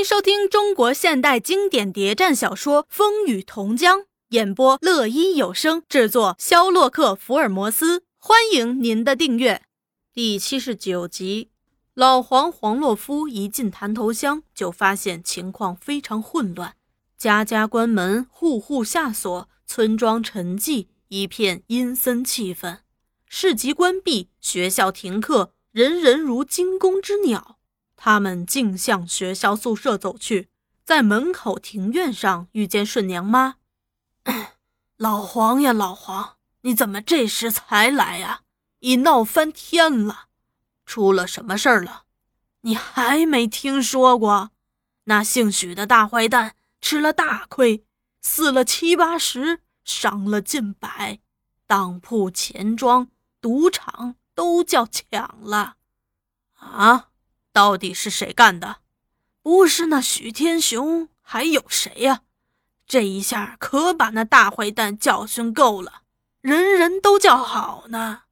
[0.00, 3.98] 迎收听中国现代经典谍战小说《风雨同江》，
[4.30, 8.02] 演播乐音有声制作，肖洛克福尔摩斯。
[8.16, 9.60] 欢迎您的订阅。
[10.14, 11.50] 第七十九集，
[11.92, 16.76] 老黄黄洛夫一进潭头乡，就发现情况非常混乱，
[17.18, 22.78] 家家关门，户户下锁，村庄沉寂，一片阴森气氛。
[23.26, 27.58] 市集关闭，学校停课，人人如惊弓之鸟。
[28.02, 30.48] 他们径向学校宿舍走去，
[30.82, 33.56] 在门口庭院上遇见顺娘妈。
[34.96, 38.40] 老黄呀，老黄，你怎么这时才来呀？
[38.78, 40.28] 已闹翻天了，
[40.86, 42.04] 出了什么事儿了？
[42.62, 44.52] 你还没听说过？
[45.04, 47.84] 那姓许的大坏蛋吃了大亏，
[48.22, 51.20] 死了七八十，伤了近百，
[51.66, 53.08] 当铺、钱庄、
[53.42, 55.76] 赌场都叫抢了。
[56.54, 57.09] 啊？
[57.52, 58.76] 到底是谁干的？
[59.42, 62.20] 不是那许天雄，还有谁呀？
[62.86, 66.02] 这一下可把那大坏蛋教训够了，
[66.40, 68.22] 人人都叫好呢。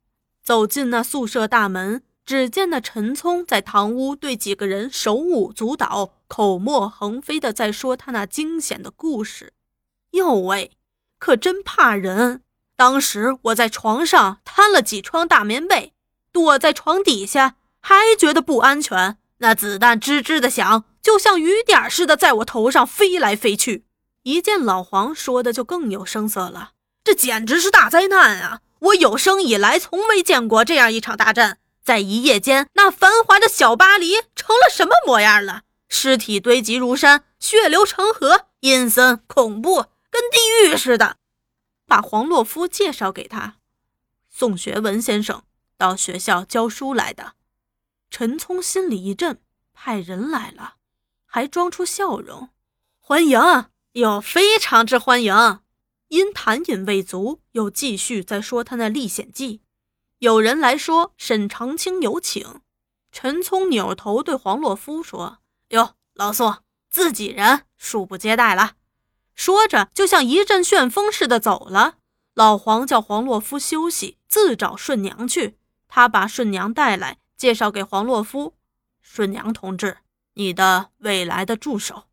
[0.43, 9.53] 走进那宿舍大门，只见那陈聪在堂屋对几个人手舞足蹈、口沫横飞的在说他那惊险的故事。
[10.13, 10.73] 哟喂，
[11.19, 12.43] 可真怕人！
[12.77, 15.93] 当时我在床上摊了几床大棉被，
[16.33, 17.57] 躲在床底下。
[17.89, 23.87] 还觉得不安全，那子弹吱吱的响，就像雨点似的在我头上飞来飞去。
[24.25, 26.73] 一见老黄说的就更有声色了，
[27.03, 28.61] 这简直是大灾难啊！
[28.81, 35.63] 我有生以来从未见过这样一场大战，在一夜间，那繁华的小巴黎成了什么模样了？
[35.89, 41.17] 尸体堆积如山，血流成河，阴森恐怖，跟地狱似的。
[41.87, 43.55] 把黄洛夫介绍给他，
[44.29, 45.43] 宋学文先生
[45.79, 47.33] 到学校教书来的。
[48.11, 49.41] 陈聪心里一震，
[49.73, 50.75] 派人来了，
[51.27, 52.49] 还装出笑容，
[52.99, 53.39] 欢迎，
[53.93, 55.61] 哟，非常之欢迎。
[56.09, 59.61] 因谈饮未足，又继续在说他那历险记。
[60.21, 62.61] 有人来说沈长清有请。
[63.13, 65.39] 陈聪扭头对黄洛夫说
[65.69, 68.77] ：“哟，老宋，自己人，恕不接待了。”
[69.35, 71.99] 说着，就像一阵旋风似的走了。
[72.35, 75.59] 老黄叫黄洛夫休息，自找顺娘去。
[75.87, 77.19] 他把顺娘带来。
[77.39, 78.57] 介绍给黄洛夫，
[79.01, 79.99] 顺娘同志，
[80.35, 82.09] 你的未来的助手。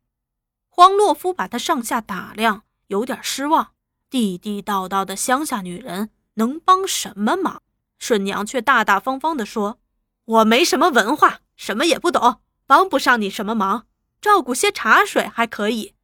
[0.68, 3.72] 黄洛夫把他上下打量，有点失望。
[4.08, 7.60] 地地道道的乡下女人能帮什么忙？
[7.98, 9.80] 顺娘却大大方方地说
[10.26, 13.88] ：“我没什么文化，什么也不懂，帮不上你什么忙。
[14.20, 15.94] 照顾些茶水还可以，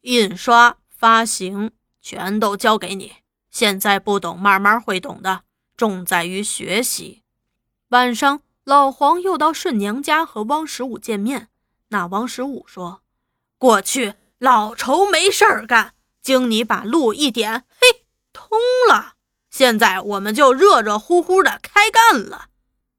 [0.00, 1.70] 印刷、发行
[2.02, 3.12] 全都交给你。
[3.52, 5.44] 现在不懂，慢慢会懂的，
[5.76, 7.22] 重在于学习。”
[7.90, 8.43] 晚上。
[8.64, 11.48] 老黄又到顺娘家和汪十五见面。
[11.88, 13.02] 那汪十五说
[13.58, 18.58] ：“过去老仇没事儿干，经你把路一点，嘿，通
[18.88, 19.14] 了。
[19.50, 22.46] 现在我们就热热乎乎的开干了。”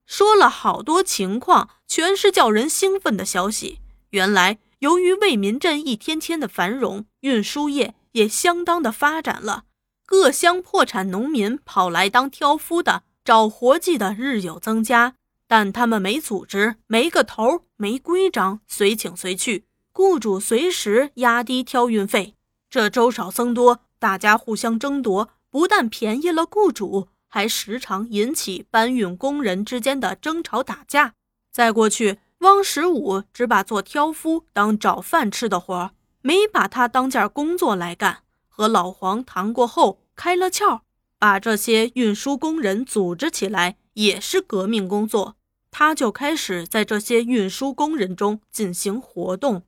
[0.05, 3.79] 说了好多情况，全是叫人兴奋的消息。
[4.11, 9.63] 原来，由于为民镇一天天的繁荣，运输业也相当的发展了，
[10.05, 15.15] 各乡破产农民跑来当挑夫的、找活计的日有增加。
[15.47, 22.35] 但他们没组织，没个头，没规章，随请随去，雇主随时压低挑运费，
[22.69, 31.13] 这粥少僧多，大家互相争夺，不但便宜了雇主，还时常引起搬运工人之间的争吵打架。
[31.51, 35.91] 在过去，汪十五只把做挑夫当找饭吃的活，
[36.21, 38.23] 没把他当件工作来干。
[38.47, 40.81] 和老黄谈过后，开了窍，
[41.19, 43.77] 把这些运输工人组织起来。
[43.95, 45.35] 也是革命工作，
[45.71, 49.63] 他就开始在这些运输工人中进行活动。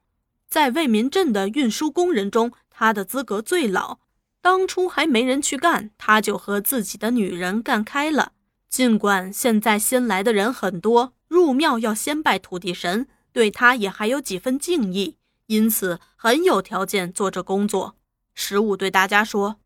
[0.47, 3.99] 在为民镇的运输工人中，他的资格最老。
[4.39, 8.31] 当初还没人去干，他就和自己的女人干开了。
[8.69, 15.17] 尽管现在新来的人很多，入庙要先拜土地神，对他也还有几分敬意，
[15.47, 17.95] 因此很有条件做这工作。
[18.33, 19.57] 十五对大家说：“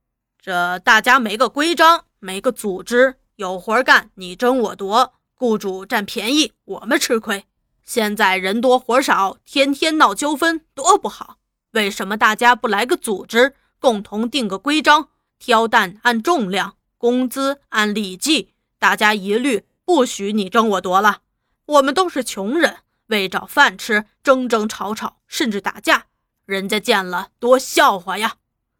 [0.41, 7.45] 这大家没个规章，没个组织。”有活干，你争我夺，雇主占便宜，我们吃亏。
[7.83, 11.37] 现在人多活少，天天闹纠纷，多不好。
[11.71, 15.09] 为什么大家不来个组织，共同定个规章？
[15.39, 21.21] 挑担按重量，工资按礼计，大家一律不许你争我夺了。
[21.65, 26.05] 我们都是穷人，为找饭吃，争争吵吵，甚至打架，
[26.45, 28.35] 人家见了多笑话呀。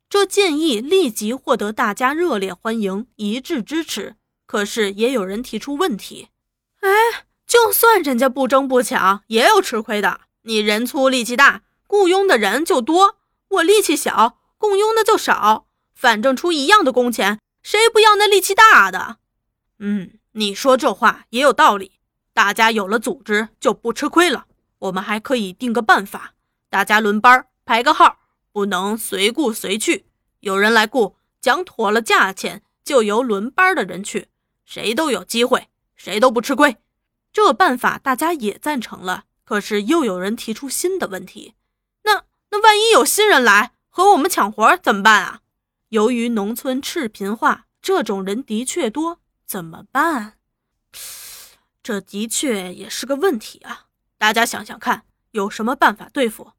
[0.08, 4.18] 这建议立即获得大家热烈欢迎，一致支持。
[4.52, 6.28] 可是也有人提出问题，
[6.82, 6.90] 哎，
[7.48, 10.20] 就算人家不争不抢，也有吃亏的。
[10.42, 13.16] 你人粗力气大，雇佣的人就多；
[13.48, 15.68] 我力气小，雇佣的就少。
[15.96, 19.20] 反正出一样的工钱，谁不要那力气大的？
[19.80, 21.94] 嗯，你说这话也有道理。
[22.34, 24.48] 大家有了组织，就不吃亏了。
[24.80, 26.34] 我们还可以定个办法，
[26.70, 28.18] 大家轮班排个号，
[28.52, 30.08] 不能随雇随去。
[30.42, 34.28] 有人来雇，讲妥了价钱，就由轮班的人去，
[34.66, 36.78] 谁都有机会，谁都不吃亏。
[37.34, 39.26] 这办法大家也赞成了。
[39.44, 41.56] 可是又有人提出新的问题，
[42.04, 45.42] 那那万一有新人来和我们抢活怎么办啊？
[45.90, 50.38] 由于农村赤贫化，这种人的确多，怎么办？
[51.84, 53.88] 这的确也是个问题啊！
[54.18, 56.54] 大家想想看，有什么办法对付？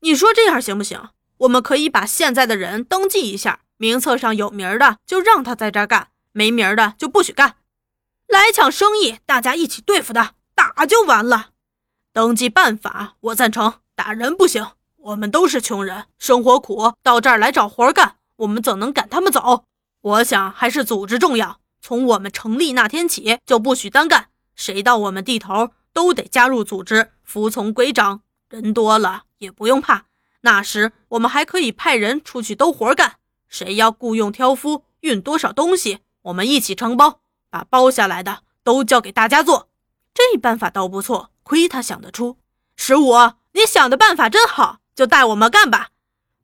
[0.00, 1.08] 你说这样行不行？
[1.38, 7.56] 我们可以把现在的人登记一下，名册上有名的就让他在这干，没名的就不许干。
[8.26, 11.50] 来抢生意，大家一起对付他，打就完了。
[12.12, 14.72] 登记办法我赞成，打人不行。
[14.96, 19.64] 我们都是穷人，生活苦，到这儿来找活干，我们怎能赶他们走？
[20.00, 21.60] 我想还是组织重要。
[21.80, 28.22] 从我们成立那天起，就不许单干，谁到我们地头都得加入组织，服从规章。
[28.50, 30.06] 人多了也不用怕，
[30.40, 33.16] 那时我们还可以派人出去兜活干。
[33.48, 37.20] 谁要雇佣挑夫，运多少东西，我们一起承包，
[37.50, 39.68] 把包下来的都交给大家做。
[40.12, 41.30] 这办法倒不错。
[41.42, 42.36] 亏他想得出，
[42.76, 43.14] 十五，
[43.52, 45.88] 你想的办法真好，就带我们干吧。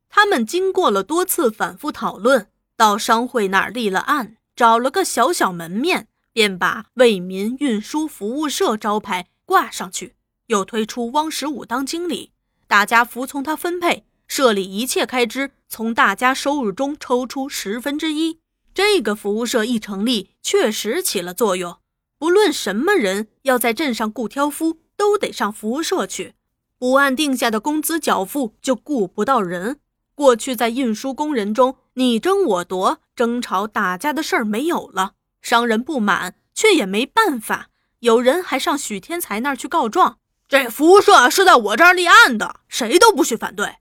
[0.09, 10.15] 他们经过了多次反复讨论，到商会那儿立了案，找了个小小门面，便把为民运输服务社招牌挂上去，
[10.47, 12.31] 又推出汪十五当经理，
[12.65, 18.39] 大家服从他分配，社里一切开支从大家收入中抽出十分之一。
[18.75, 21.77] 这个服务社一成立，确实起了作用。
[22.19, 24.81] 不论什么人要在镇上雇挑夫。
[24.97, 26.35] 都得上服务社去，
[26.77, 29.81] 不按定下的工资缴付，就雇不到人。
[30.15, 37.71] 过去在运输工人中，你争我夺、争吵打架的事儿没有了，商人不满，却也没办法。
[37.99, 43.75] 有人还上许天才那儿去告状，这服务社是在我这儿立案的，谁都不许反对。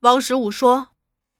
[0.00, 0.88] 王十五说：“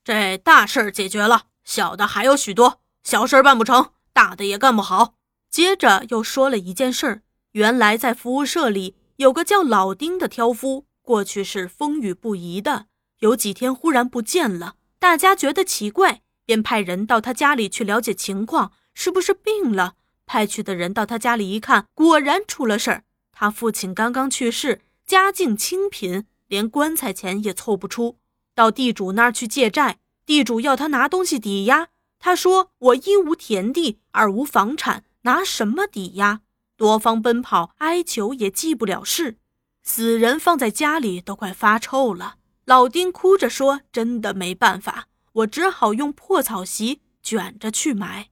[0.02, 5.14] 这大事儿解决了，小的还有许多，小事办不成，大的也干不好。”
[5.50, 7.22] 接着又说了一件事儿，
[7.52, 8.96] 原来在服务社里。
[9.16, 12.86] 有个叫老丁的挑夫，过去是风雨不移的。
[13.18, 19.94] 有几天忽然不见了，大家觉得奇怪，便派人到他家里去了解情况，是不是病了？
[20.24, 23.04] 派去的人到他家里一看，果然出了事儿。
[23.32, 28.18] 他父亲刚刚去世，家境清贫，连棺材钱也凑不出。
[28.54, 31.88] 到地主那儿去借债，地主要他拿东西抵押。
[32.18, 36.40] 他说：“我一无田地，二无房产，拿什么抵押？”
[36.76, 39.38] 多方奔跑哀求也济不了事，
[39.82, 42.36] 死人放在家里都快发臭了。
[42.64, 48.28] 老丁哭着说：“真的没办法，我只好用破草席卷着去埋。”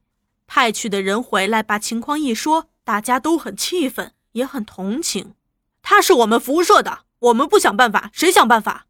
[0.47, 5.33] 派去的人回来把情况一说，大家都很气愤，也很同情。
[5.81, 8.85] 他是我们辐射的，我们不想办法，谁想办法？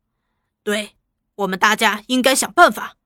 [0.63, 0.97] 对
[1.35, 2.97] 我们大家应该想办法。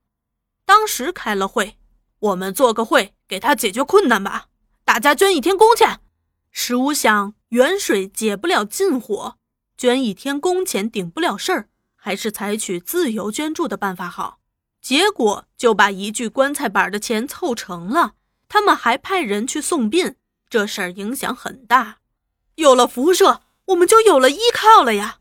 [0.65, 1.77] 当时开了会，
[2.21, 4.45] 我们做个会，给他解决困难吧。
[4.85, 5.99] 大家捐一天工钱。
[6.51, 9.37] 十五想远水解不了近火，
[9.75, 14.39] 捐一天工钱顶不了事儿，还是采取自由捐助的办法好。
[14.81, 18.13] 结果就把一具棺材板的钱凑成了。
[18.47, 20.15] 他们还派人去送殡，
[20.49, 21.97] 这事儿影响很大。
[22.55, 25.19] 有了辐射，我们就有了依靠了呀。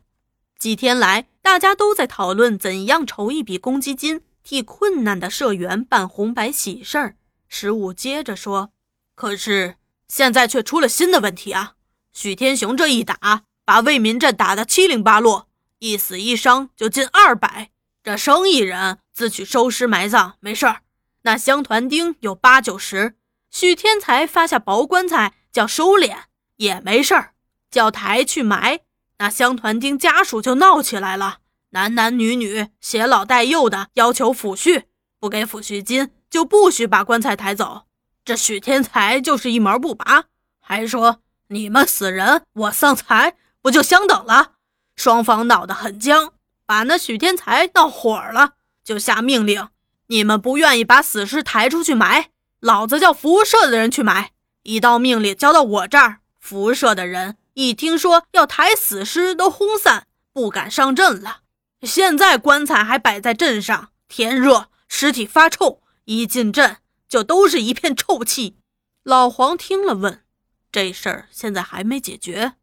[0.59, 7.15] 几天来，大家都在讨论怎样筹一笔公积金，替困难的社员办红白喜事儿。
[7.47, 8.71] 十五接着说
[9.15, 9.75] ：“可是。”
[10.11, 11.75] 现在却出了新的问题啊！
[12.11, 15.47] 许天雄这一打，把魏民镇打得七零八落，
[15.79, 17.69] 一死一伤就近二百。
[18.03, 20.81] 这生意人自去收尸埋葬没事儿，
[21.21, 23.15] 那乡团丁有八九十。
[23.49, 26.23] 许天才发下薄棺材叫收敛
[26.57, 27.31] 也没事儿，
[27.69, 28.81] 叫抬去埋，
[29.19, 31.39] 那乡团丁家属就闹起来了，
[31.71, 34.83] 男男女女携老带幼的要求抚恤，
[35.19, 37.83] 不给抚恤金就不许把棺材抬走。
[38.25, 40.25] 这许天才就是一毛不拔，
[40.59, 44.53] 还说你们死人，我丧财，不就相等了？
[44.95, 46.33] 双方闹得很僵，
[46.65, 49.69] 把那许天才闹火了，就下命令：
[50.07, 54.31] 你们不愿意把死尸抬出去埋，老子叫服务社的人去埋。
[54.63, 61.40] 一道命令交到我这儿，服务社的人一听说要抬死尸，都轰散，不敢上阵了。
[61.83, 66.77] 现在棺材还摆在镇上，天热，尸体发臭，一进镇。
[67.11, 68.55] 就都是一片臭气。
[69.03, 70.23] 老黄听了问
[70.71, 72.53] ：“这事儿现在还没解决？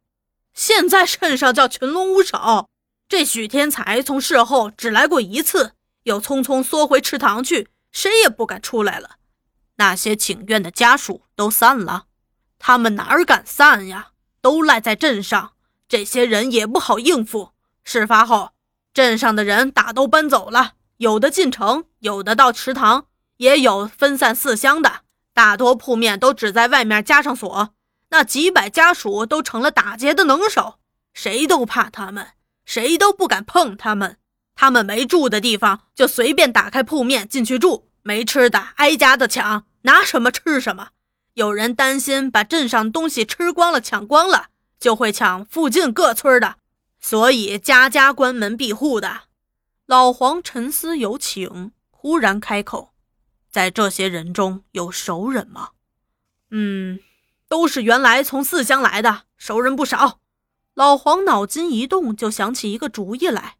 [0.54, 2.70] 现在镇上叫群龙无首，
[3.10, 5.72] 这许天才从事后只来过一次，
[6.04, 9.16] 又匆匆缩回池塘去，谁也不敢出来了。
[9.76, 12.06] 那些请愿的家属都散了，
[12.58, 14.12] 他们哪儿敢散呀？
[14.40, 15.52] 都赖在镇上，
[15.86, 17.50] 这些人也不好应付。
[17.84, 18.52] 事发后，
[18.98, 25.02] 镇上的人大都搬走了，有的进城，有的到池塘，也有分散四乡的。
[25.32, 27.74] 大多铺面都只在外面加上锁，
[28.08, 30.80] 那几百家属都成了打劫的能手，
[31.14, 32.30] 谁都怕他们。
[32.64, 34.16] 谁都不敢碰他们，
[34.56, 40.88] 他们没住的地方就随便打开铺面进去住，没吃的挨家的抢，拿什么吃什么。
[41.34, 44.46] 有人担心把镇上东西吃光了、抢光了，
[44.80, 46.56] 就会抢附近各村的，
[47.08, 49.22] 所以家家关门闭户的。
[49.86, 52.92] 老黄沉思有请，忽然开口
[53.50, 55.70] ：“在这些人中有熟人吗
[56.52, 57.00] ？”“嗯，
[57.48, 60.20] 都是原来从四乡来的，熟人不少。”
[60.76, 63.56] 老黄脑筋一动，就想起一个主意来：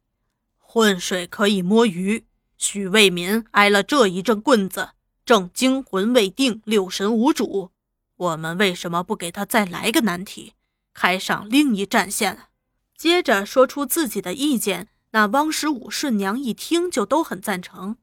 [0.59, 2.27] 浑水可以摸鱼。
[2.59, 4.91] 许卫民挨了这一阵棍子，
[5.25, 7.71] 正惊魂未定，六神无主。
[8.17, 10.53] 我们为什么不给他再来个难题，
[10.93, 12.48] 开上另一战线？
[12.99, 14.89] 接着说出自己的意见。
[15.13, 17.97] 那汪十五顺娘一听，就都很赞成。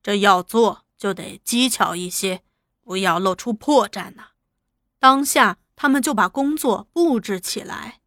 [0.00, 2.42] 这要做就得机巧一些，
[2.80, 4.28] 不要露出破绽呐。
[5.00, 8.02] 当下他们就把工作布置起来。